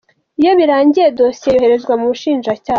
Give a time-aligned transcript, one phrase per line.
[0.41, 2.69] Iyo birangiye dosiye yoherezwa mu Bushinjacyaha.